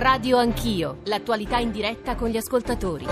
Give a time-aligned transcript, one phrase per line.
[0.00, 3.04] Radio Anch'io, l'attualità in diretta con gli ascoltatori.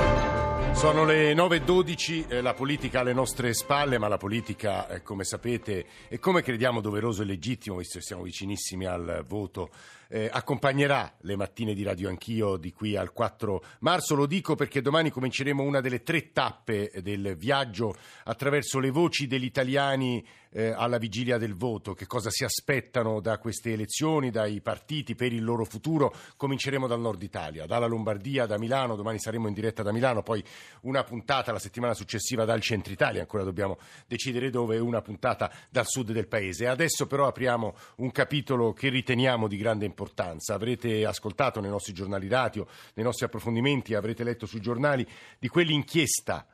[0.72, 5.85] Sono le 9.12, eh, la politica alle nostre spalle, ma la politica, eh, come sapete,
[6.09, 9.69] e come crediamo doveroso e legittimo, visto che siamo vicinissimi al voto,
[10.09, 14.15] eh, accompagnerà le mattine di Radio Anch'io di qui al 4 marzo.
[14.15, 17.95] Lo dico perché domani cominceremo una delle tre tappe del viaggio
[18.25, 23.39] attraverso le voci degli italiani eh, alla vigilia del voto, che cosa si aspettano da
[23.39, 26.15] queste elezioni, dai partiti per il loro futuro.
[26.37, 30.43] Cominceremo dal nord Italia, dalla Lombardia, da Milano, domani saremo in diretta da Milano, poi
[30.83, 35.87] una puntata la settimana successiva dal centro Italia, ancora dobbiamo decidere dove, una puntata dal
[35.87, 36.66] sud del paese.
[36.66, 40.55] Adesso però apriamo un capitolo che riteniamo di grande importanza importanza.
[40.55, 45.07] Avrete ascoltato nei nostri giornali radio, nei nostri approfondimenti, avrete letto sui giornali
[45.38, 46.47] di quell'inchiesta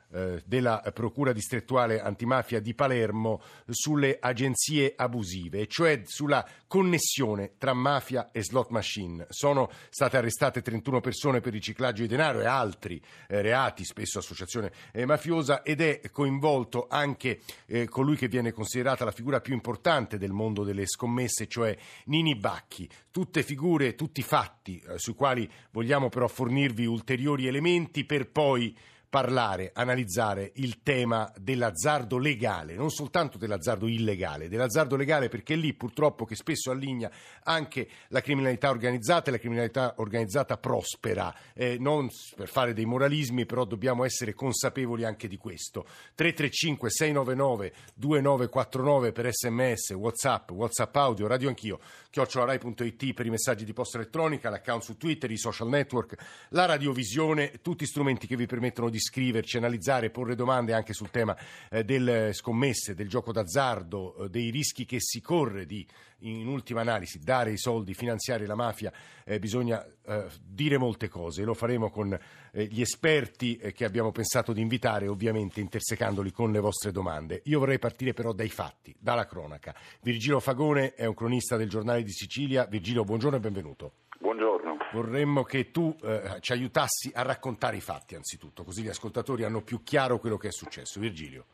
[0.45, 8.43] della Procura distrettuale antimafia di Palermo sulle agenzie abusive, cioè sulla connessione tra mafia e
[8.43, 9.27] slot machine.
[9.29, 14.73] Sono state arrestate 31 persone per riciclaggio di denaro e altri eh, reati, spesso associazione
[14.93, 20.19] eh, mafiosa, ed è coinvolto anche eh, colui che viene considerata la figura più importante
[20.19, 22.89] del mondo delle scommesse, cioè Nini Bacchi.
[23.11, 28.77] Tutte figure, tutti fatti eh, sui quali vogliamo però fornirvi ulteriori elementi per poi
[29.15, 35.73] parlare, analizzare il tema dell'azzardo legale, non soltanto dell'azzardo illegale, dell'azzardo legale perché è lì
[35.73, 37.09] purtroppo che spesso alligna
[37.45, 43.47] anche la criminalità organizzata e la criminalità organizzata prospera, eh, non per fare dei moralismi,
[43.47, 45.87] però dobbiamo essere consapevoli anche di questo.
[46.17, 51.79] 335 699 2949 per sms, whatsapp, whatsapp audio, radio anch'io,
[52.11, 56.17] chiocciolarai.it per i messaggi di posta elettronica, l'account su Twitter, i social network,
[56.49, 61.37] la radiovisione, tutti strumenti che vi permettono di scriverci, analizzare, porre domande anche sul tema
[61.71, 65.87] eh, delle scommesse, del gioco d'azzardo, eh, dei rischi che si corre di,
[66.21, 68.93] in ultima analisi, dare i soldi, finanziare la mafia,
[69.25, 71.45] eh, bisogna eh, dire molte cose.
[71.45, 72.19] Lo faremo con
[72.53, 77.43] eh, gli esperti eh, che abbiamo pensato di invitare, ovviamente intersecandoli con le vostre domande.
[77.45, 79.75] Io vorrei partire però dai fatti, dalla cronaca.
[80.03, 82.67] Virgilio Fagone è un cronista del giornale di Sicilia.
[82.67, 83.93] Virgilio, buongiorno e benvenuto.
[84.19, 84.54] Buongiorno.
[84.95, 89.61] Vorremmo che tu eh, ci aiutassi a raccontare i fatti anzitutto, così gli ascoltatori hanno
[89.61, 91.01] più chiaro quello che è successo.
[91.01, 91.47] Virgilio.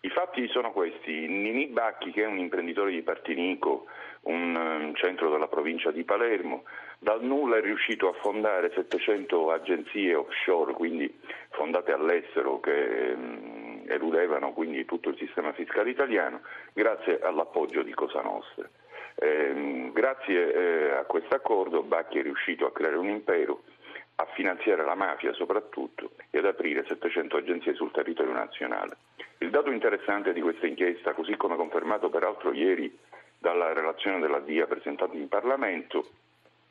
[0.00, 1.28] I fatti sono questi.
[1.28, 3.84] Nini Bacchi, che è un imprenditore di Partinico,
[4.22, 6.64] un, um, centro della provincia di Palermo,
[6.98, 11.14] dal nulla è riuscito a fondare 700 agenzie offshore, quindi
[11.50, 16.40] fondate all'estero, che um, eludevano quindi tutto il sistema fiscale italiano,
[16.72, 18.66] grazie all'appoggio di Cosa Nostra.
[19.22, 23.64] Eh, grazie eh, a questo accordo Bacchi è riuscito a creare un impero,
[24.14, 28.96] a finanziare la mafia soprattutto e ad aprire 700 agenzie sul territorio nazionale.
[29.38, 32.98] Il dato interessante di questa inchiesta, così come confermato peraltro ieri
[33.36, 36.08] dalla relazione della DIA presentata in Parlamento,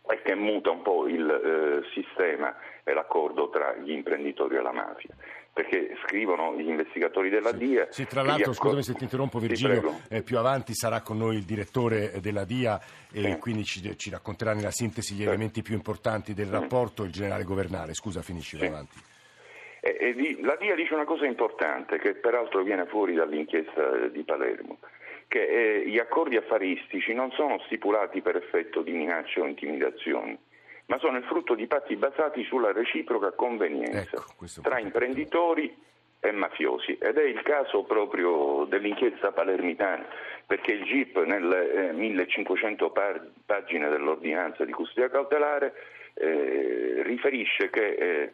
[0.09, 4.71] è che muta un po' il eh, sistema e l'accordo tra gli imprenditori e la
[4.71, 5.15] mafia
[5.51, 7.57] perché scrivono gli investigatori della sì.
[7.57, 7.87] DIA.
[7.89, 11.43] Sì, tra l'altro, scusami se ti interrompo Virgilio, eh, più avanti sarà con noi il
[11.43, 12.79] direttore della DIA
[13.11, 13.37] e sì.
[13.39, 15.23] quindi ci, ci, racconterà nella sintesi gli sì.
[15.23, 17.93] elementi più importanti del rapporto, il generale governale.
[17.93, 18.97] Scusa, finisci, vai avanti.
[19.81, 24.77] E, e, la DIA dice una cosa importante che peraltro viene fuori dall'inchiesta di Palermo
[25.29, 30.37] che eh, gli accordi affaristici non sono stipulati per effetto di minacce o intimidazioni,
[30.87, 35.73] ma sono il frutto di patti basati sulla reciproca convenienza ecco, tra imprenditori
[36.19, 36.97] e mafiosi.
[36.99, 40.05] Ed è il caso proprio dell'inchiesta palermitana
[40.47, 45.73] perché il GIP nelle eh, 1500 par- pagine dell'ordinanza di custodia cautelare
[46.15, 48.33] eh, riferisce che eh,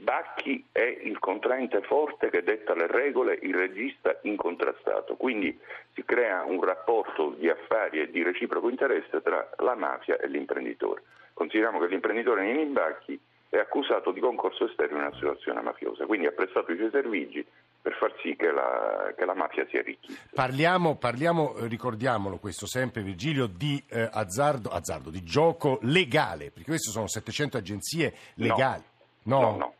[0.00, 5.58] Bacchi è il contraente forte che detta le regole, il regista incontrastato, quindi
[5.92, 11.02] si crea un rapporto di affari e di reciproco interesse tra la mafia e l'imprenditore.
[11.34, 16.26] Consideriamo che l'imprenditore Nini Bacchi è accusato di concorso esterno in una situazione mafiosa, quindi
[16.28, 17.44] ha prestato i suoi servigi
[17.82, 20.28] per far sì che la, che la mafia si arricchisse.
[20.32, 26.92] Parliamo, parliamo, ricordiamolo questo sempre Virgilio, di eh, azzardo, azzardo, di gioco legale, perché queste
[26.92, 28.84] sono 700 agenzie legali.
[29.24, 29.40] no.
[29.40, 29.56] no.
[29.56, 29.72] no.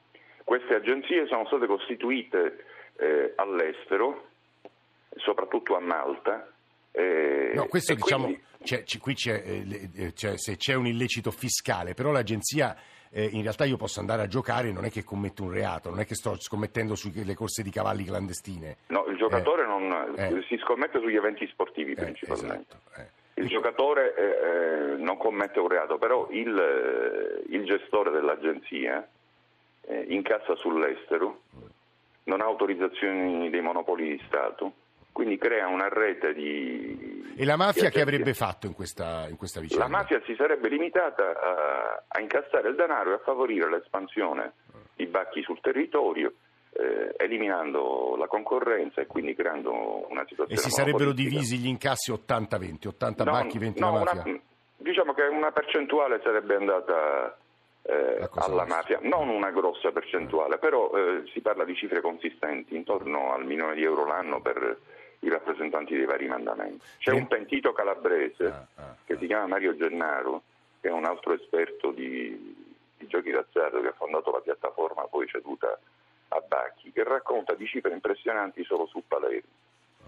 [0.48, 2.64] Queste agenzie sono state costituite
[2.96, 4.28] eh, all'estero,
[5.16, 6.50] soprattutto a Malta.
[6.90, 8.42] Eh, no, questo diciamo, quindi...
[8.62, 12.74] c'è, c'è, qui c'è, eh, c'è, se c'è un illecito fiscale, però l'agenzia
[13.10, 16.00] eh, in realtà io posso andare a giocare, non è che commetto un reato, non
[16.00, 18.78] è che sto scommettendo sulle corse di cavalli clandestine.
[18.86, 20.44] No, il giocatore eh, non, eh.
[20.48, 22.74] si scommette sugli eventi sportivi principalmente.
[22.94, 29.06] Esatto, il giocatore non commette un reato, però il, il gestore dell'agenzia
[29.88, 31.40] eh, incassa sull'estero,
[32.24, 34.72] non ha autorizzazioni dei monopoli di Stato,
[35.12, 37.34] quindi crea una rete di...
[37.36, 39.84] E la mafia che avrebbe fatto in questa, in questa vicenda?
[39.84, 44.52] La mafia si sarebbe limitata a, a incassare il denaro e a favorire l'espansione
[44.94, 46.34] di bacchi sul territorio,
[46.72, 50.60] eh, eliminando la concorrenza e quindi creando una situazione...
[50.60, 54.22] E si sarebbero divisi gli incassi 80-20, 80 no, bacchi, 20 no, la mafia?
[54.26, 54.40] Una,
[54.76, 57.36] diciamo che una percentuale sarebbe andata
[57.88, 63.32] eh, alla mafia, non una grossa percentuale, però eh, si parla di cifre consistenti, intorno
[63.32, 64.78] al milione di euro l'anno per
[65.20, 66.84] i rappresentanti dei vari mandamenti.
[66.98, 70.42] C'è un pentito calabrese ah, ah, che si chiama Mario Gennaro,
[70.80, 72.54] che è un altro esperto di,
[72.98, 75.78] di giochi d'azzardo che ha fondato la piattaforma poi ceduta
[76.28, 79.56] a Bacchi, che racconta di cifre impressionanti solo su Palermo.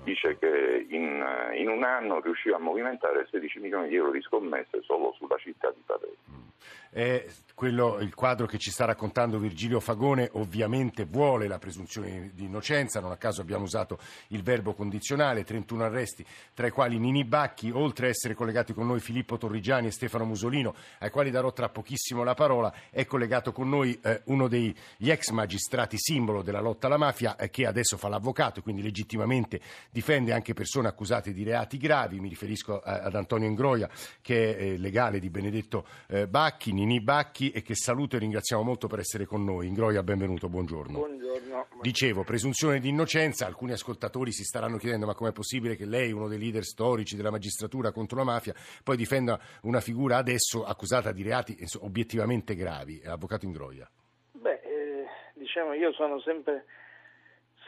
[0.02, 1.24] Dice che in,
[1.54, 5.70] in, un anno riusciva a movimentare 16 milioni di euro di scommesse solo sulla città
[5.70, 6.49] di Palermo.
[6.90, 7.24] È
[7.60, 13.00] quello, il quadro che ci sta raccontando Virgilio Fagone ovviamente vuole la presunzione di innocenza,
[13.00, 13.98] non a caso abbiamo usato
[14.28, 16.24] il verbo condizionale, 31 arresti,
[16.54, 20.24] tra i quali Nini Bacchi, oltre a essere collegati con noi Filippo Torrigiani e Stefano
[20.24, 24.74] Musolino, ai quali darò tra pochissimo la parola, è collegato con noi eh, uno degli
[24.98, 29.60] ex magistrati simbolo della lotta alla mafia eh, che adesso fa l'avvocato e quindi legittimamente
[29.90, 33.90] difende anche persone accusate di reati gravi, mi riferisco a, ad Antonio Ingroia
[34.22, 38.64] che è eh, legale di Benedetto eh, Bacchi, Nini Bacchi e che saluto e ringraziamo
[38.64, 39.68] molto per essere con noi.
[39.68, 40.98] Ingroia, benvenuto, buongiorno.
[40.98, 41.68] Buongiorno.
[41.80, 46.26] Dicevo, presunzione di innocenza, alcuni ascoltatori si staranno chiedendo ma com'è possibile che lei, uno
[46.26, 48.52] dei leader storici della magistratura contro la mafia,
[48.82, 53.88] poi difenda una figura adesso accusata di reati obiettivamente gravi, avvocato Ingroia.
[54.32, 56.64] Beh, eh, diciamo, io sono sempre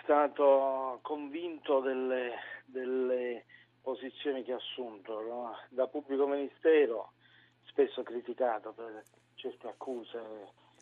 [0.03, 2.33] stato convinto delle,
[2.65, 3.45] delle
[3.81, 5.57] posizioni che ha assunto, no?
[5.69, 7.13] da pubblico ministero
[7.73, 9.03] spesso criticato per
[9.35, 10.21] certe accuse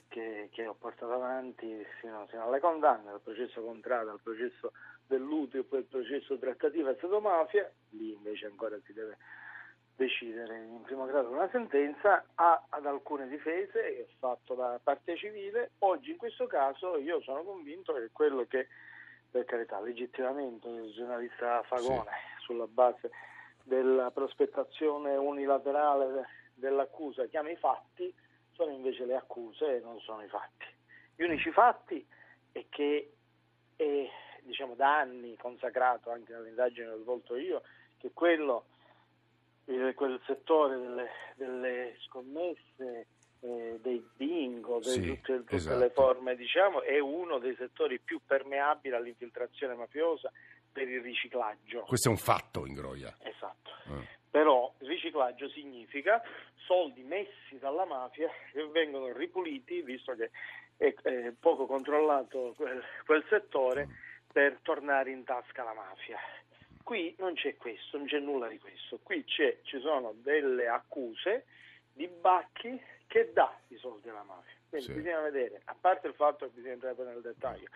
[0.09, 4.73] che, che ho portato avanti fino, fino, alle condanne, dal processo contrario al processo
[5.07, 9.17] dell'utile, poi il processo trattativa Stato-mafia, lì invece ancora si deve
[9.95, 15.17] decidere in primo grado una sentenza, ha ad alcune difese che ho fatto da parte
[15.17, 15.73] civile.
[15.81, 18.67] Oggi in questo caso io sono convinto che quello che,
[19.31, 22.45] per carità, legittimamente il giornalista Fagone, sì.
[22.45, 23.11] sulla base
[23.63, 26.27] della prospettazione unilaterale
[26.61, 28.15] dell'accusa chiama i fatti,
[28.53, 30.67] sono invece le accuse e non sono i fatti.
[31.17, 32.07] Gli unici fatti
[32.53, 33.13] è che
[33.77, 34.09] è
[34.43, 37.63] diciamo, da anni consacrato anche nell'indagine che ho svolto io,
[37.99, 38.67] che quello,
[39.65, 43.07] quel settore delle, delle scommesse,
[43.41, 45.79] eh, dei bingo, sì, tutte, tutte esatto.
[45.79, 50.31] le forme, diciamo, è uno dei settori più permeabili all'infiltrazione mafiosa
[50.71, 51.83] per il riciclaggio.
[51.83, 53.15] Questo è un fatto, Ingroia.
[53.23, 53.71] Esatto.
[53.87, 54.19] Eh.
[54.31, 56.23] Però il riciclaggio significa
[56.57, 60.31] soldi messi dalla mafia che vengono ripuliti, visto che
[60.77, 63.89] è, è poco controllato quel, quel settore,
[64.33, 66.19] per tornare in tasca alla mafia.
[66.83, 68.99] Qui non c'è questo, non c'è nulla di questo.
[69.03, 71.47] Qui ci sono delle accuse
[71.93, 74.55] di Bacchi che dà i soldi alla mafia.
[74.69, 74.95] Quindi sì.
[74.95, 77.69] bisogna vedere, a parte il fatto che bisogna entrare nel dettaglio,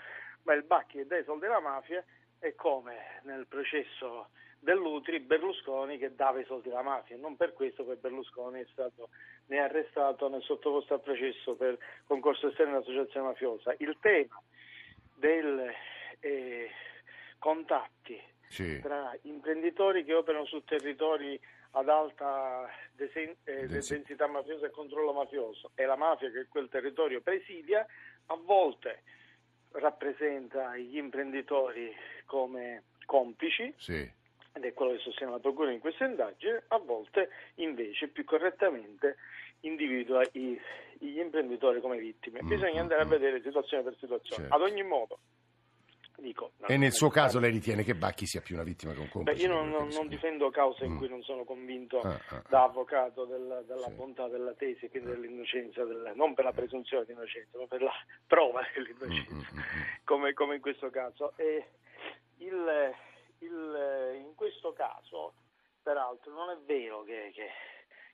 [0.42, 2.04] ma il Bacchi che dà i soldi alla mafia
[2.38, 4.28] è come nel processo
[4.64, 7.16] dell'Utri Berlusconi che dava i soldi alla mafia.
[7.16, 9.10] Non per questo poi Berlusconi è stato
[9.46, 13.74] né arrestato né sottoposto a processo per concorso esterno all'associazione mafiosa.
[13.78, 14.42] Il tema
[15.14, 15.70] dei
[16.20, 16.70] eh,
[17.38, 18.80] contatti sì.
[18.80, 21.38] tra imprenditori che operano su territori
[21.72, 27.20] ad alta desen- eh, densità mafiosa e controllo mafioso e la mafia che quel territorio
[27.20, 27.86] presidia,
[28.26, 29.02] a volte
[29.72, 31.92] rappresenta gli imprenditori
[32.24, 34.22] come complici sì
[34.54, 39.16] ed è quello che sostiene la Procura in questa indagine, a volte invece più correttamente
[39.60, 40.58] individua i,
[40.98, 42.40] gli imprenditori come vittime.
[42.42, 43.10] Mm, Bisogna andare a mm, mm.
[43.10, 44.48] vedere situazione per situazione.
[44.48, 44.54] Certo.
[44.54, 45.18] Ad ogni modo,
[46.18, 46.52] dico...
[46.66, 49.36] E nel suo caso lei ritiene che Bacchi sia più una vittima che un complice?
[49.36, 52.62] Beh, io non, non, non difendo cause in cui non sono convinto ah, ah, da
[52.62, 53.94] avvocato della, della sì.
[53.94, 55.14] bontà della tesi, quindi ah.
[55.14, 57.92] dell'innocenza, del, non per la presunzione di innocenza, ma per la
[58.26, 59.62] prova dell'innocenza, mm, mm,
[60.04, 61.32] come, come, in questo caso.
[61.36, 61.66] E
[62.38, 62.92] il
[63.44, 65.34] il, in questo caso,
[65.82, 67.48] peraltro, non è vero che, che,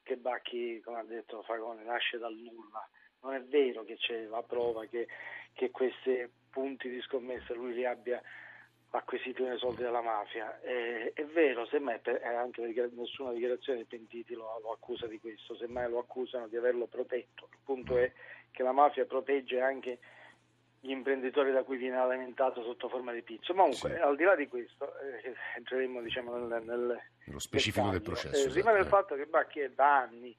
[0.02, 2.87] che Bacchi, come ha detto Fagone, nasce dal nulla.
[3.22, 5.06] Non è vero che c'è la prova che,
[5.52, 8.20] che questi punti di scommessa lui li abbia
[8.90, 10.60] acquisiti nei soldi della mafia.
[10.60, 15.54] È, è vero, semmai per, anche nessuna dichiarazione dei pentiti lo, lo, accusa di questo,
[15.54, 17.49] semmai lo accusano di averlo protetto.
[17.52, 18.10] Il punto è
[18.50, 19.99] che la mafia protegge anche
[20.80, 23.52] gli imprenditori da cui viene alimentato sotto forma di pizzo.
[23.52, 24.00] Comunque, sì.
[24.00, 28.49] al di là di questo, eh, entreremo diciamo, nel, nel, nello specifico del processo.
[28.49, 28.88] Eh, rimane esatto, il eh.
[28.88, 30.34] fatto che Bacchi è da anni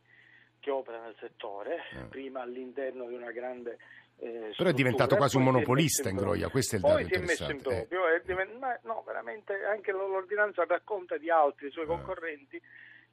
[0.59, 2.05] che opera nel settore, eh.
[2.09, 3.77] prima all'interno di una grande
[4.21, 6.15] eh, Però è diventato quasi un Poi monopolista in.
[6.15, 7.69] Groia, questo è il Poi dato si è messo in interessante.
[7.69, 7.87] eh.
[7.87, 11.71] proprio, è diven- ma no, veramente anche l'ordinanza racconta di altri Eh.
[11.71, 12.61] suoi concorrenti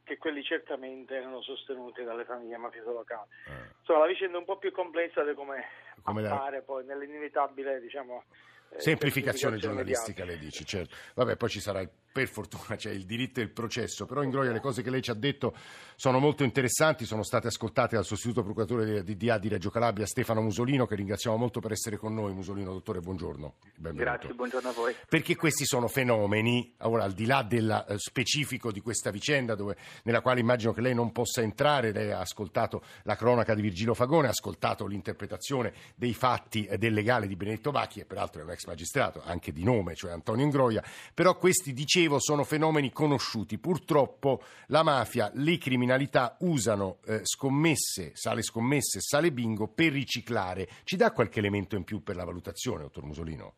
[0.09, 3.29] che quelli certamente erano sostenuti dalle famiglie mafiose locali.
[3.47, 3.75] Eh.
[3.81, 5.63] Insomma, la vicenda è un po' più complessa di come,
[6.03, 8.25] Come la- appare poi nell'inevitabile, diciamo,
[8.71, 10.95] eh, Semplificazione giornalistica, lei dice, certo.
[11.15, 14.31] Vabbè, poi ci sarà, il- per fortuna, c'è il diritto e il processo, però in
[14.31, 15.55] Groia le cose che lei ci ha detto
[15.95, 20.41] sono molto interessanti, sono state ascoltate dal sostituto procuratore di DDA di Reggio Calabria, Stefano
[20.41, 22.33] Musolino, che ringraziamo molto per essere con noi.
[22.33, 23.55] Musolino, dottore, buongiorno.
[23.75, 24.05] Benvenuto.
[24.05, 24.95] Grazie, buongiorno a voi.
[25.09, 29.77] Perché questi sono fenomeni, ora al di là del eh, specifico di questa vicenda, dove-
[30.05, 33.95] nella quale immagino che lei non possa entrare, lei ha ascoltato la cronaca di Virgilio
[33.95, 38.51] Fagone, ha ascoltato l'interpretazione dei fatti del legale di Benedetto Bacchi, e peraltro è un
[38.51, 40.83] ex magistrato, anche di nome, cioè Antonio Ingroia,
[41.13, 41.73] però questi,
[42.09, 43.59] dicevo, sono fenomeni conosciuti.
[43.59, 50.67] Purtroppo la mafia, le criminalità usano eh, scommesse, sale scommesse, sale bingo per riciclare.
[50.85, 53.55] Ci dà qualche elemento in più per la valutazione, dottor Musolino?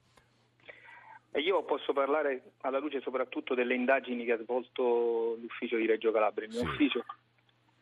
[1.34, 6.48] Io posso parlare alla luce soprattutto delle indagini che ha svolto l'ufficio di Reggio Calabria,
[6.48, 6.66] il mio Sì.
[6.66, 7.04] ufficio,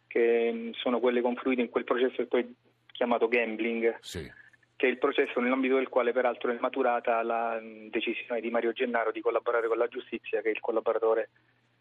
[0.06, 2.54] che mh, sono quelle confluite in quel processo che poi
[2.92, 4.30] chiamato gambling, Sì.
[4.78, 9.10] Che è il processo nell'ambito del quale peraltro è maturata la decisione di Mario Gennaro
[9.10, 11.30] di collaborare con la giustizia, che è il collaboratore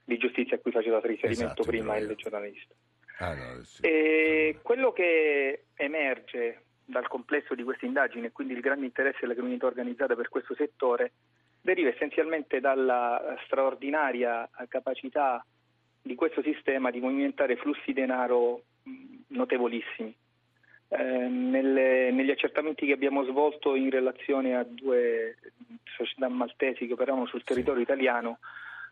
[0.03, 2.73] di giustizia a cui faceva riferimento Esatto, prima il giornalista.
[3.19, 3.83] Ah, no, sì.
[3.83, 9.33] E quello che emerge dal complesso di queste indagini e quindi il grande interesse della
[9.33, 11.11] criminalità organizzata per questo settore
[11.61, 15.45] deriva essenzialmente dalla straordinaria capacità
[16.01, 18.63] di questo sistema di movimentare flussi denaro
[19.27, 20.15] notevolissimi.
[20.89, 25.36] Eh, nelle- negli accertamenti che abbiamo svolto in relazione a due
[25.98, 28.39] società maltesi che operavano sul territorio italiano,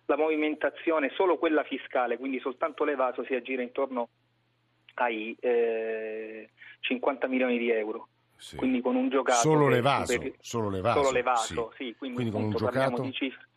[0.07, 4.09] la movimentazione, solo quella fiscale, quindi soltanto l'evaso, si aggira intorno
[4.95, 6.49] ai eh,
[6.81, 8.09] 50 milioni di euro.
[8.35, 8.57] Sì.
[8.57, 11.85] Quindi con un giocato Solo l'evaso, superi- solo l'evaso, solo l'evaso, sì.
[11.85, 11.95] sì.
[11.97, 13.01] quindi, Quindi con un giocato?
[13.03, 13.47] di cifre-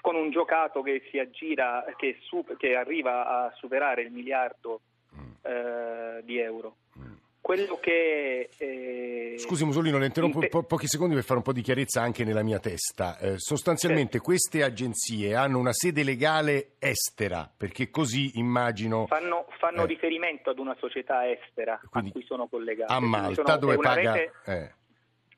[0.00, 4.80] con un giocato che si aggira, che, su- che arriva a superare il miliardo
[5.14, 6.76] Mm, eh, di euro.
[6.98, 7.12] mm.
[7.42, 11.52] Quello che eh, Scusi Musolino, le interrompo inte- po- pochi secondi per fare un po'
[11.52, 13.18] di chiarezza anche nella mia testa.
[13.18, 14.24] Eh, sostanzialmente Certo.
[14.26, 19.86] queste agenzie hanno una sede legale estera, perché così immagino fanno, fanno Eh.
[19.86, 22.92] riferimento ad una società estera Quindi a cui sono collegate.
[22.92, 24.72] a Quindi Malta sono- dove paga rete eh,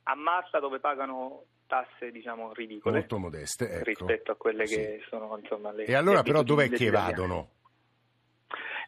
[0.03, 3.65] a Malta dove pagano tasse diciamo ridicole molto modeste.
[3.71, 3.85] ecco.
[3.85, 4.77] rispetto a quelle Sì.
[4.77, 7.49] che sono insomma le E allora le però dov'è che evadono?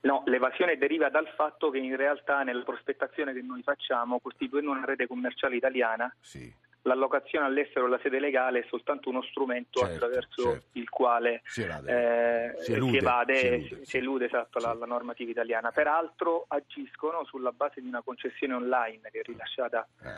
[0.02, 4.84] No, l'evasione deriva dal fatto che in realtà nella prospettazione che noi facciamo, costituendo una
[4.84, 10.42] rete commerciale italiana, Sì, l'allocazione all'estero della sede legale è soltanto uno strumento Certo, attraverso
[10.42, 10.66] certo.
[10.72, 12.52] il quale si evade.
[12.56, 15.72] eh, Si elude, si evade, si elude, si elude, esatto, la, la normativa italiana.
[15.72, 20.08] Peraltro agiscono sulla base di una concessione online che è rilasciata Eh,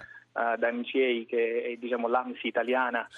[0.52, 3.08] eh, da MCA, che è diciamo, l'AMSI italiana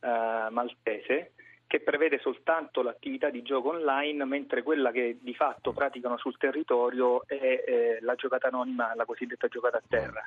[0.00, 1.32] eh, maltese,
[1.68, 7.26] che prevede soltanto l'attività di gioco online, mentre quella che di fatto praticano sul territorio
[7.26, 10.26] è eh, la giocata anonima, la cosiddetta giocata a terra.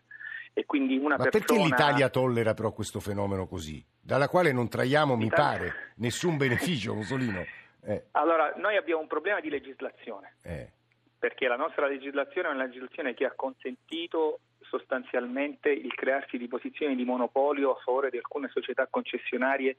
[0.54, 1.46] E quindi una Ma persona...
[1.46, 3.84] perché l'Italia tollera però questo fenomeno così?
[4.00, 7.44] Dalla quale non traiamo, mi L'Italia- pare, nessun beneficio, Musolino.
[7.86, 10.36] Eh, Allora, noi abbiamo un problema di legislazione.
[10.44, 10.70] eh,
[11.18, 16.96] perché la nostra legislazione è una legislazione che ha consentito sostanzialmente il crearsi di posizioni
[16.96, 19.78] di monopolio a favore di alcune società concessionarie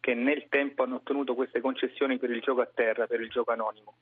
[0.00, 3.52] che nel tempo hanno ottenuto queste concessioni per il gioco a terra, per il gioco
[3.52, 3.94] anonimo.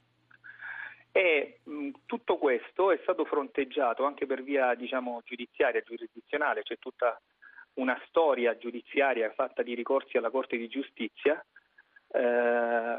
[1.13, 7.21] E mh, tutto questo è stato fronteggiato anche per via diciamo, giudiziaria, giurisdizionale, c'è tutta
[7.75, 11.45] una storia giudiziaria fatta di ricorsi alla Corte di Giustizia
[12.13, 12.97] eh,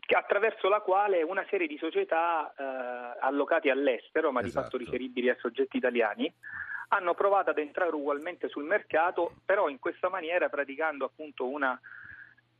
[0.00, 4.64] che- attraverso la quale una serie di società eh, allocate all'estero, ma di Esatto.
[4.64, 6.32] fatto riferibili a soggetti italiani,
[6.88, 11.78] hanno provato ad entrare ugualmente sul mercato, però in questa maniera praticando appunto una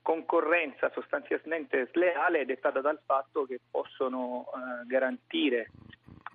[0.07, 5.73] concorrenza sostanzialmente sleale dettata dal fatto che possono eh, garantire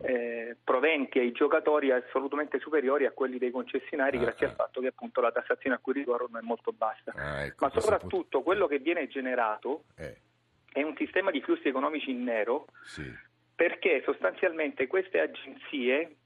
[0.01, 4.50] eh, proventi ai giocatori assolutamente superiori a quelli dei concessionari Ah, grazie ah.
[4.50, 7.13] al fatto che appunto la tassazione a cui ricorrono è molto bassa.
[7.16, 10.18] ah, ecco, Ma soprattutto quello che viene generato eh,
[10.74, 13.10] è un sistema di flussi economici in nero sì,
[13.56, 16.18] perché sostanzialmente queste agenzie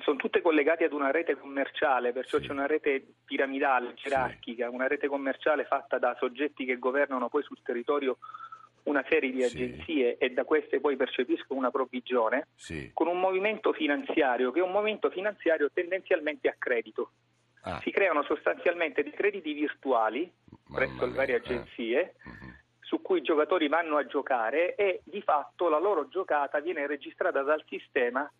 [0.00, 2.46] sono tutte collegate ad una rete commerciale, perciò Sì.
[2.46, 7.60] c'è una rete piramidale, gerarchica, una rete commerciale fatta da soggetti che governano poi sul
[7.62, 8.18] territorio
[8.84, 9.62] una serie di Sì.
[9.62, 12.90] agenzie e da queste poi percepiscono una provvigione sì.
[12.94, 17.10] con un movimento finanziario che è un movimento finanziario tendenzialmente a credito.
[17.62, 20.30] Ah, Si creano sostanzialmente dei crediti virtuali
[20.68, 21.38] mamma presso le varie eh.
[21.38, 22.54] agenzie Mhm.
[22.80, 27.42] su cui i giocatori vanno a giocare e di fatto la loro giocata viene registrata
[27.42, 28.30] dal sistema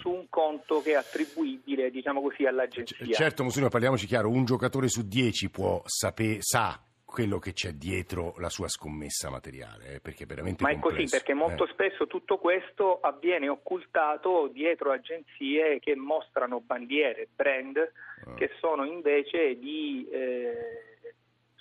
[0.00, 2.96] su un conto che è attribuibile, diciamo così, all'agenzia.
[3.06, 7.72] C- certo, Mussolino, parliamoci chiaro, un giocatore su dieci può sapere, sa quello che c'è
[7.72, 10.96] dietro la sua scommessa materiale, eh, perché veramente Ma è complesso.
[11.02, 11.70] così, perché molto eh.
[11.72, 17.76] spesso tutto questo avviene occultato dietro agenzie che mostrano bandiere, brand,
[18.22, 18.34] Ah.
[18.34, 20.89] che sono invece di eh,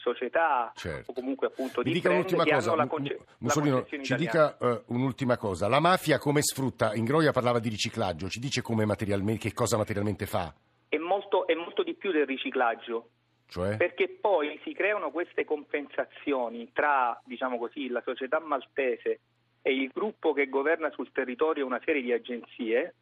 [0.01, 1.11] società Certo.
[1.11, 4.17] o comunque appunto di dica un'ultima che cosa, hanno la, conce- Mussolino, ci italiana.
[4.17, 5.67] dica eh, un'ultima cosa.
[5.67, 6.93] La mafia come sfrutta?
[6.95, 10.53] Ingroia parlava di riciclaggio, ci dice come materialmente, che cosa materialmente fa?
[10.87, 13.09] È molto, è molto di più del riciclaggio.
[13.47, 13.77] Cioè?
[13.77, 19.19] Perché poi si creano queste compensazioni tra, diciamo così, la società maltese
[19.61, 22.93] e il gruppo che governa sul territorio una serie di agenzie,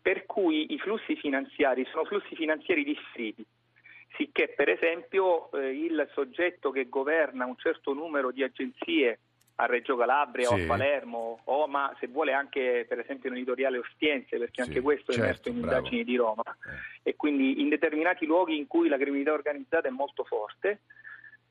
[0.00, 3.44] per cui i flussi finanziari sono flussi finanziari differiti.
[4.16, 9.18] Sicché, per esempio, eh, il soggetto che governa un certo numero di agenzie
[9.56, 10.62] a Reggio Calabria o Sì.
[10.62, 14.80] a Palermo, o ma se vuole anche per esempio in editoriale Ostiense, perché Sì, anche
[14.80, 15.76] questo è certo, emerso in bravo.
[15.76, 17.10] indagini di Roma, Eh.
[17.10, 20.80] e quindi in determinati luoghi in cui la criminalità organizzata è molto forte,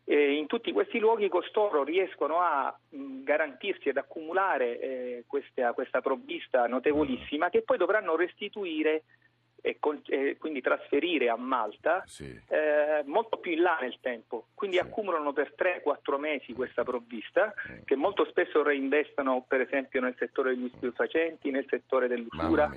[0.05, 6.01] eh, in tutti questi luoghi costoro riescono a mh, garantirsi ed accumulare eh, questa, questa
[6.01, 9.03] provvista notevolissima che poi dovranno restituire
[9.61, 12.25] e, con- e quindi trasferire a Malta Sì.
[12.47, 14.47] eh, molto più in là nel tempo.
[14.55, 14.81] Quindi Sì.
[14.81, 17.83] accumulano per 3-4 mesi questa provvista Mm.
[17.85, 22.69] che molto spesso reinvestono per esempio nel settore degli stupefacenti, nel settore dell'usura.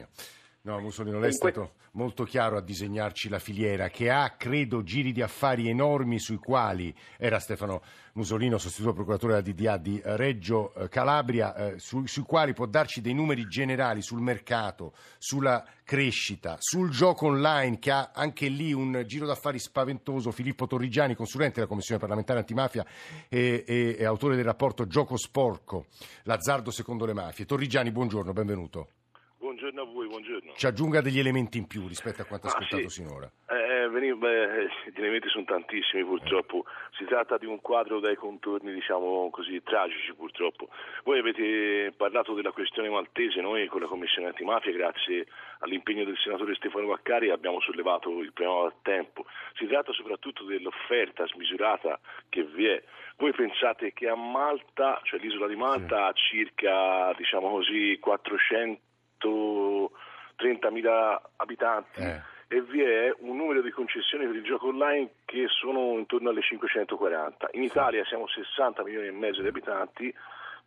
[0.67, 5.13] No, Mussolino, lei è stato molto chiaro a disegnarci la filiera che ha, credo, giri
[5.13, 7.83] di affari enormi sui quali era Stefano
[8.15, 13.03] Musolino, sostituto procuratore della DDA di Reggio eh, Calabria, eh, su- sui quali può darci
[13.03, 19.05] dei numeri generali sul mercato, sulla crescita, sul gioco online che ha anche lì un
[19.07, 20.31] giro d'affari spaventoso.
[20.33, 22.87] Filippo Torrigiani, consulente della Commissione parlamentare antimafia
[23.29, 25.89] e, e- e autore del rapporto Gioco Sporco,
[26.23, 27.45] l'azzardo secondo le mafie.
[27.45, 28.89] Torrigiani, buongiorno, benvenuto.
[29.65, 30.53] Buongiorno a voi, buongiorno.
[30.57, 33.01] ci aggiunga degli elementi in più rispetto a quanto Ah, ascoltato sì.
[33.01, 33.31] sinora.
[33.49, 36.67] Eh, veni- beh, gli elementi sono tantissimi purtroppo,
[36.99, 40.69] si tratta di un quadro dai contorni diciamo così tragici purtroppo.
[41.05, 45.27] Voi avete parlato della questione maltese, noi con la Commissione antimafia grazie
[45.61, 49.25] all'impegno del senatore Stefano Vaccari abbiamo sollevato il problema da tempo.
[49.57, 51.99] Si tratta soprattutto dell'offerta smisurata
[52.29, 52.83] che vi è.
[53.17, 57.97] Voi pensate che a Malta, cioè l'isola di Malta, ha circa diciamo così
[59.29, 62.21] 430.000 abitanti Eh.
[62.49, 66.43] e vi è un numero di concessioni per il gioco online che sono intorno alle
[66.43, 67.49] 540.
[67.53, 70.15] In Italia siamo 60 milioni e mezzo di abitanti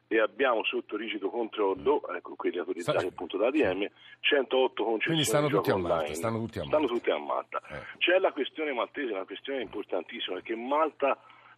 [0.09, 3.85] e abbiamo sotto rigido controllo, ecco quelli autorizzati Sta- appunto da ADM,
[4.21, 6.93] 108 concessioni Quindi stanno tutti a Malta, stanno tutti a Stanno Malta.
[6.95, 7.61] tutti a Malta.
[7.67, 7.97] Eh.
[7.97, 11.17] C'è la questione maltese, una questione importantissima, perché Malta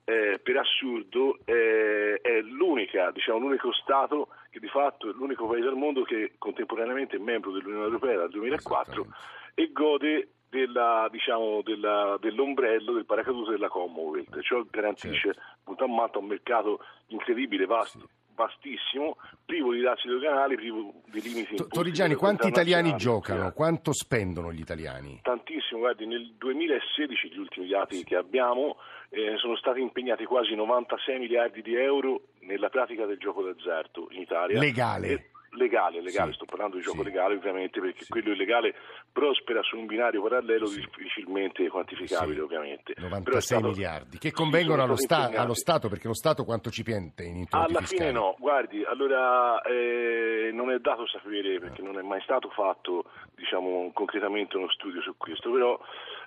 [0.09, 5.67] eh, per assurdo eh, è l'unica, diciamo, l'unico Stato che di fatto è l'unico paese
[5.67, 9.05] al mondo che contemporaneamente è membro dell'Unione Europea dal 2004
[9.53, 16.17] e gode della, diciamo, della- dell'ombrello del paracadute della Commonwealth, ciò garantisce appunto a Malta
[16.17, 22.47] un mercato incredibile, vasto, vastissimo, privo di dazi doganali, privo di limiti imposti Torrigiani, quanti
[22.47, 23.51] italiani giocano?
[23.51, 25.19] Quanto spendono gli italiani?
[25.21, 28.77] Tantissimo, guardi, nel 2016 gli ultimi dati che abbiamo
[29.09, 34.21] eh, sono stati impegnati quasi 96 miliardi di euro nella pratica del gioco d'azzardo in
[34.21, 34.57] Italia.
[34.57, 35.07] Legale.
[35.07, 36.35] E- legale, legale, Sì.
[36.37, 37.03] sto parlando di gioco Sì.
[37.05, 38.09] legale ovviamente perché Sì.
[38.09, 38.75] quello illegale
[39.11, 42.93] prospera su un binario parallelo difficilmente quantificabile ovviamente.
[42.93, 46.69] Però è 96 stato- miliardi che convengono allo, sta- allo Stato perché lo Stato quanto
[46.69, 48.09] ci piante in introiti Alla fiscali?
[48.09, 53.05] fine no, guardi, allora eh, non è dato sapere perché non è mai stato fatto
[53.35, 55.79] diciamo, concretamente uno studio su questo, però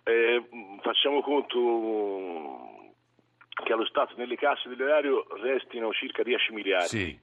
[0.05, 0.43] eh,
[0.83, 2.81] facciamo conto
[3.65, 7.19] che allo Stato nelle casse dell'erario restino circa 10 miliardi Sì,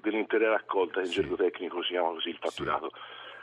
[0.00, 2.90] dell'intera raccolta, in gergo tecnico si chiama così il fatturato.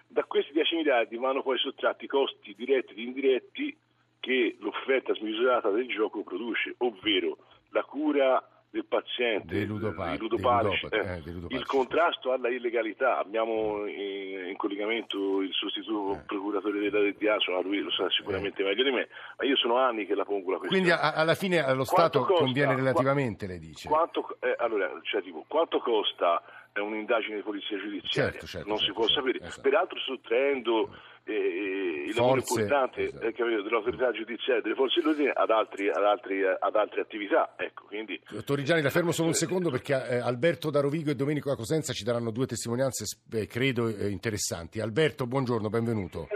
[0.08, 3.76] Da questi 10 miliardi vanno poi sottratti i costi diretti ed indiretti
[4.20, 7.38] che l'offerta smisurata del gioco produce, ovvero
[7.70, 11.56] la cura del paziente, Dei ludopatici, ludopati, eh, eh, ludopatici.
[11.56, 13.18] il contrasto alla illegalità.
[13.20, 16.24] Abbiamo in, in collegamento il sostituto Eh.
[16.26, 19.08] procuratore della DDA, insomma, lui lo sa sicuramente meglio di me,
[19.38, 20.84] ma io sono anni che la pongo la questione.
[20.86, 22.44] quindi a- alla fine allo Stato costa?
[22.44, 23.88] conviene Qua- relativamente, lei dice.
[23.88, 26.42] Quanto, eh, allora, cioè, tipo, quanto costa
[26.76, 28.32] eh, un'indagine di polizia giudiziaria?
[28.32, 29.46] Certo, certo, non si certo, può certo, sapere.
[29.46, 29.62] esatto.
[29.62, 30.90] Peraltro sottraendo
[31.24, 33.26] eh, il lavoro Forze, importante esatto.
[33.26, 37.54] eh, capito, dell'autorità giudiziaria e delle forze dell'ordine ad, altri- ad, altri- ad altre attività.
[37.58, 41.50] Ecco, quindi, Torrigiani, la fermo solo un secondo perché eh, Alberto da Rovigo e Domenico
[41.50, 44.80] da Cosenza ci daranno due testimonianze, eh, credo, eh, interessanti.
[44.82, 46.28] Alberto, buongiorno, benvenuto.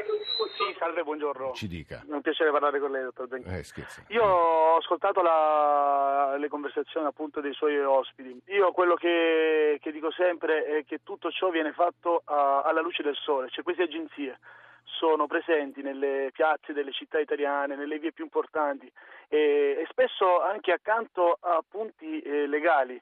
[1.00, 1.52] Salve, buongiorno.
[1.54, 2.04] Ci dica.
[2.08, 3.58] È un piacere parlare con lei, dottor Zanchini.
[3.58, 4.04] Eh, scherzo.
[4.10, 8.40] Io ho ascoltato la- le conversazioni appunto dei suoi ospiti.
[8.48, 13.04] Io quello che, che dico sempre è che tutto ciò viene fatto a- alla luce
[13.04, 14.40] del sole, cioè queste agenzie
[14.84, 18.92] sono presenti nelle piazze delle città italiane, nelle vie più importanti
[19.30, 23.00] e, e spesso anche accanto a punti eh, legali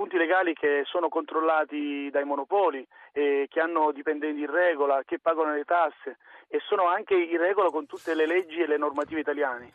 [0.00, 5.52] punti legali che sono controllati dai monopoli, eh, che hanno dipendenti in regola, che pagano
[5.52, 6.16] le tasse
[6.48, 9.72] e sono anche in regola con tutte le leggi e le normative italiane.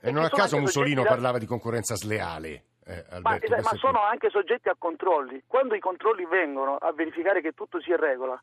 [0.00, 2.66] E non a caso Mussolino da- parlava di concorrenza sleale.
[2.86, 5.42] eh, Ma, Alberto, ma è sono anche soggetti a controlli.
[5.48, 8.40] Quando i controlli vengono a verificare che tutto sia in regola,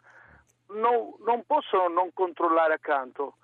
[0.72, 3.38] non, non possono non controllare accanto.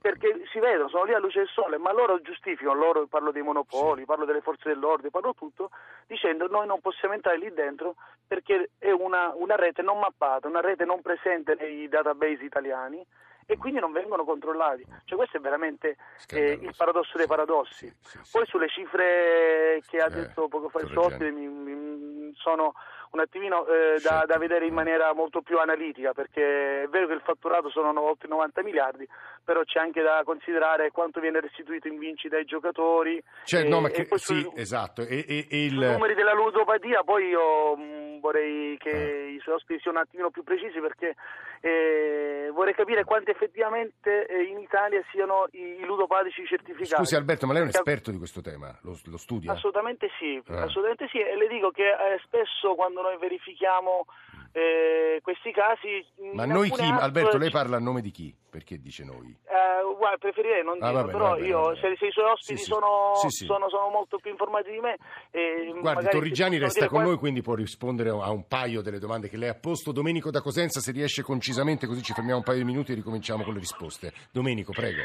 [0.00, 3.42] Perché si vedono, sono lì a luce del sole, ma loro giustificano, loro parlo dei
[3.42, 5.70] monopoli, parlo delle forze dell'ordine, parlo tutto,
[6.06, 10.60] dicendo noi non possiamo entrare lì dentro perché è una, una rete non mappata, una
[10.60, 13.04] rete non presente nei database italiani
[13.44, 14.86] e quindi non vengono controllati.
[15.04, 15.96] Cioè questo è veramente
[16.28, 17.74] eh, il paradosso dei paradossi.
[17.74, 18.30] Sì, sì, sì.
[18.32, 22.74] Poi sulle cifre che ha detto poco fa il mi- sono
[23.10, 27.14] un attimino eh, da, da vedere in maniera molto più analitica perché è vero che
[27.14, 29.06] il fatturato sono no- oltre 90 miliardi,
[29.44, 33.22] però c'è anche da considerare quanto viene restituito in vincita ai giocatori.
[33.44, 35.02] Cioè, e- no, ma che- sì, sui- esatto.
[35.02, 35.72] E, e- e il...
[35.72, 39.28] sui numeri della ludopatia poi io mh, vorrei che Eh.
[39.32, 41.16] i suoi ospiti siano un attimino più precisi perché
[41.60, 46.94] eh, vorrei capire quanti effettivamente eh, in Italia siano i, i ludopatici certificati.
[46.94, 48.76] Scusi Alberto, ma lei è un esperto di questo tema?
[48.82, 49.52] Lo, lo studia?
[49.52, 50.56] Assolutamente sì, Eh.
[50.56, 54.06] assolutamente sì, e le dico che eh, spesso quando noi verifichiamo
[54.52, 56.04] eh, questi casi...
[56.34, 56.82] Ma noi chi?
[56.82, 58.34] app- Alberto, lei parla a nome di chi?
[58.50, 59.28] Perché dice noi?
[59.44, 61.76] Eh, guarda, preferirei non Ah, dirlo, vabbè, però vabbè, io, vabbè.
[61.80, 62.64] Se, se i suoi ospiti Sì.
[62.64, 63.44] Sono, Sì.
[63.44, 64.96] Sono, sono molto più informati di me...
[65.30, 69.28] eh, Guardi, Torrigiani resta con qual- noi, quindi può rispondere a un paio delle domande
[69.28, 69.92] che lei ha posto.
[69.92, 73.44] Domenico da Cosenza, se riesce concisamente, così ci fermiamo un paio di minuti e ricominciamo
[73.44, 74.12] con le risposte.
[74.32, 75.02] Domenico, prego.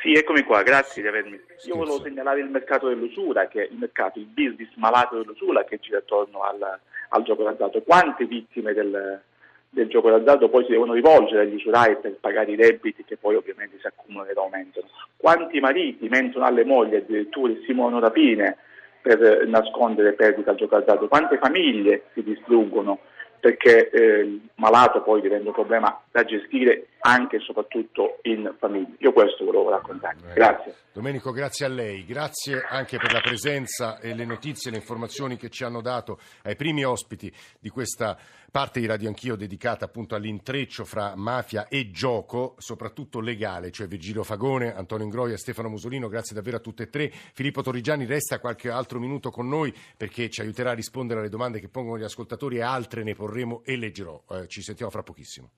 [0.00, 1.40] Sì, eccomi qua, grazie di avermi.
[1.42, 1.68] Scherzo.
[1.68, 5.78] Io volevo segnalare il mercato dell'usura, che è il mercato, il business malato dell'usura che
[5.80, 7.82] gira attorno al, al gioco d'azzardo.
[7.82, 9.20] Quante vittime del,
[9.68, 13.34] del gioco d'azzardo poi si devono rivolgere agli usurai per pagare i debiti che poi
[13.34, 14.86] ovviamente si accumulano ed aumentano?
[15.16, 18.56] Quanti mariti mentono alle mogli addirittura simulano rapine
[19.02, 21.08] per nascondere perdite al gioco d'azzardo?
[21.08, 23.00] Quante famiglie si distruggono?
[23.40, 28.94] perché eh, il malato poi diventa un problema da gestire anche e soprattutto in famiglia.
[28.98, 30.16] Io questo volevo raccontare.
[30.34, 30.74] Grazie.
[30.92, 35.48] Domenico, grazie a lei, grazie anche per la presenza e le notizie, le informazioni che
[35.48, 38.18] ci hanno dato ai primi ospiti di questa
[38.50, 44.24] parte di Radio Anch'io dedicata appunto all'intreccio fra mafia e gioco, soprattutto legale, cioè Virgilio
[44.24, 47.10] Fagone, Antonio Ingroia e Stefano Musolino, grazie davvero a tutte e tre.
[47.10, 51.60] Filippo Torrigiani resta qualche altro minuto con noi perché ci aiuterà a rispondere alle domande
[51.60, 54.20] che pongono gli ascoltatori e altre ne porremo e leggerò.
[54.30, 55.50] Eh, ci sentiamo fra pochissimo.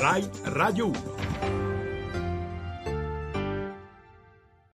[0.00, 1.19] Rai Radio 1.